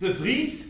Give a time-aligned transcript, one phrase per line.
[0.00, 0.66] De Vries?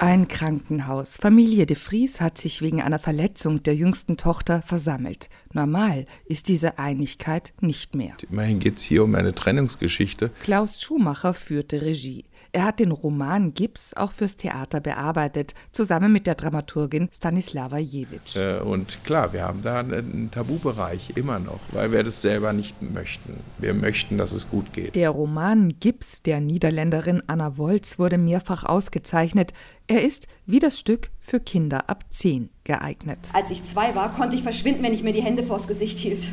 [0.00, 1.16] Ein Krankenhaus.
[1.16, 5.28] Familie de Vries hat sich wegen einer Verletzung der jüngsten Tochter versammelt.
[5.52, 8.16] Normal ist diese Einigkeit nicht mehr.
[8.28, 10.30] Immerhin geht es hier um eine Trennungsgeschichte.
[10.42, 12.24] Klaus Schumacher führte Regie.
[12.52, 18.36] Er hat den Roman Gips auch fürs Theater bearbeitet, zusammen mit der Dramaturgin Stanislava Jewitsch.
[18.36, 22.82] Äh, und klar, wir haben da einen Tabubereich immer noch, weil wir das selber nicht
[22.82, 23.40] möchten.
[23.58, 24.94] Wir möchten, dass es gut geht.
[24.94, 29.52] Der Roman Gips der Niederländerin Anna Wolz wurde mehrfach ausgezeichnet.
[29.86, 33.18] Er ist, wie das Stück, für Kinder ab 10 geeignet.
[33.32, 36.26] Als ich zwei war, konnte ich verschwinden, wenn ich mir die Hände vors Gesicht hielt.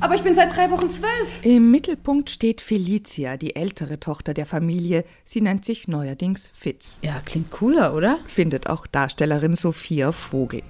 [0.00, 1.44] Aber ich bin seit drei Wochen zwölf.
[1.44, 5.04] Im Mittelpunkt steht Felicia, die ältere Tochter der Familie.
[5.24, 6.98] Sie nennt sich neuerdings Fitz.
[7.02, 8.18] Ja, klingt cooler, oder?
[8.26, 10.62] Findet auch Darstellerin Sophia Vogel.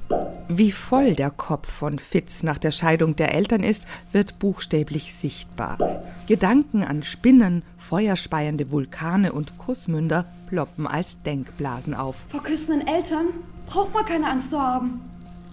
[0.49, 6.05] Wie voll der Kopf von Fitz nach der Scheidung der Eltern ist, wird buchstäblich sichtbar.
[6.29, 12.17] Gedanken an Spinnen, feuerspeiende Vulkane und Kussmünder ploppen als Denkblasen auf.
[12.29, 13.27] Vor küssenden Eltern
[13.67, 15.01] braucht man keine Angst zu haben.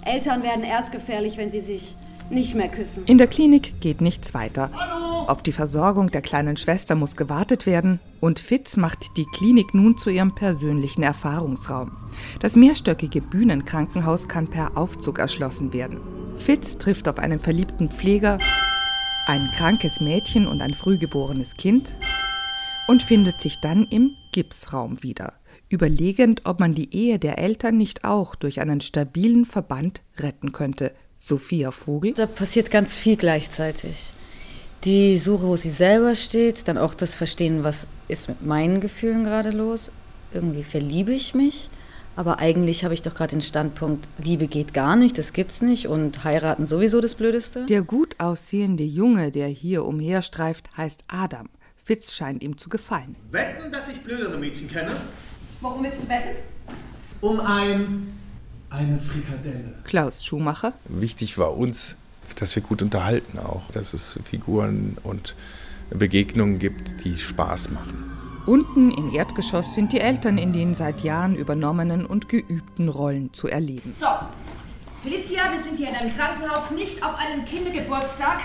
[0.06, 1.95] Eltern werden erst gefährlich, wenn sie sich
[2.34, 3.06] nicht mehr küssen.
[3.06, 4.72] In der Klinik geht nichts weiter.
[5.28, 9.98] Auf die Versorgung der kleinen Schwester muss gewartet werden und Fitz macht die Klinik nun
[9.98, 11.92] zu ihrem persönlichen Erfahrungsraum.
[12.42, 16.00] Das mehrstöckige Bühnenkrankenhaus kann per Aufzug erschlossen werden.
[16.36, 18.38] Fitz trifft auf einen verliebten Pfleger,
[19.25, 21.95] ein krankes Mädchen und ein frühgeborenes Kind
[22.88, 25.34] und findet sich dann im Gipsraum wieder,
[25.70, 30.94] überlegend, ob man die Ehe der Eltern nicht auch durch einen stabilen Verband retten könnte.
[31.25, 32.13] Sophia Vogel.
[32.13, 34.11] Da passiert ganz viel gleichzeitig.
[34.83, 39.23] Die Suche, wo sie selber steht, dann auch das Verstehen, was ist mit meinen Gefühlen
[39.23, 39.94] gerade los.
[40.33, 41.69] Irgendwie verliebe ich mich,
[42.17, 45.88] aber eigentlich habe ich doch gerade den Standpunkt, Liebe geht gar nicht, das gibt's nicht
[45.88, 47.67] und heiraten sowieso das Blödeste.
[47.67, 51.47] Der gut aussehende Junge, der hier umherstreift, heißt Adam.
[51.85, 53.16] Fitz scheint ihm zu gefallen.
[53.31, 54.91] Wetten, dass ich blödere Mädchen kenne?
[55.61, 56.35] Warum willst du wetten?
[57.21, 58.22] Um ein.
[58.73, 59.73] Eine Frikadelle.
[59.83, 60.73] Klaus Schumacher.
[60.89, 61.95] Wichtig war uns,
[62.38, 65.35] dass wir gut unterhalten auch, dass es Figuren und
[65.91, 68.12] Begegnungen gibt, die Spaß machen.
[68.45, 73.47] Unten im Erdgeschoss sind die Eltern in den seit Jahren übernommenen und geübten Rollen zu
[73.47, 73.94] erleben.
[73.94, 74.07] So,
[75.03, 78.41] Felicia, wir sind hier in einem Krankenhaus, nicht auf einem Kindergeburtstag.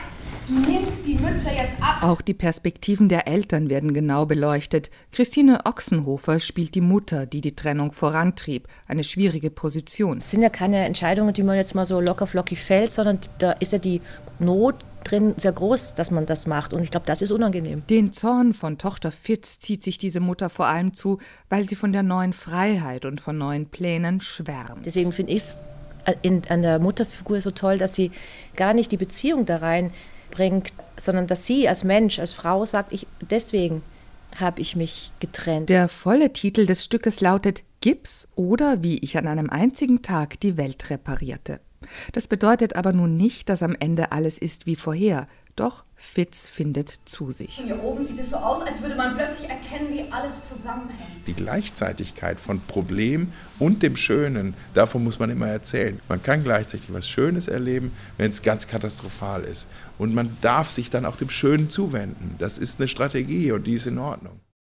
[0.49, 2.03] Du nimmst die Mütze jetzt ab.
[2.03, 4.91] Auch die Perspektiven der Eltern werden genau beleuchtet.
[5.13, 8.67] Christine Ochsenhofer spielt die Mutter, die die Trennung vorantrieb.
[8.87, 10.17] Eine schwierige Position.
[10.17, 13.53] Es sind ja keine Entscheidungen, die man jetzt mal so locker flockig fällt, sondern da
[13.53, 14.01] ist ja die
[14.39, 16.73] Not drin sehr groß, dass man das macht.
[16.73, 17.83] Und ich glaube, das ist unangenehm.
[17.91, 21.19] Den Zorn von Tochter Fitz zieht sich diese Mutter vor allem zu,
[21.51, 24.87] weil sie von der neuen Freiheit und von neuen Plänen schwärmt.
[24.87, 25.63] Deswegen finde ich es
[26.49, 28.13] an der Mutterfigur so toll, dass sie
[28.57, 29.93] gar nicht die Beziehung da rein
[30.31, 33.83] bringt, sondern dass sie als Mensch, als Frau sagt, ich deswegen
[34.37, 35.69] habe ich mich getrennt.
[35.69, 40.57] Der volle Titel des Stückes lautet Gips oder wie ich an einem einzigen Tag die
[40.57, 41.61] Welt reparierte.
[42.13, 45.29] Das bedeutet aber nun nicht, dass am Ende alles ist wie vorher.
[45.59, 47.57] Doch Fitz findet zu sich.
[47.57, 51.27] Von hier oben sieht es so aus, als würde man plötzlich erkennen, wie alles zusammenhängt.
[51.27, 55.99] Die Gleichzeitigkeit von Problem und dem Schönen, davon muss man immer erzählen.
[56.09, 59.67] Man kann gleichzeitig was Schönes erleben, wenn es ganz katastrophal ist.
[59.99, 62.37] Und man darf sich dann auch dem Schönen zuwenden.
[62.39, 64.39] Das ist eine Strategie und die ist in Ordnung.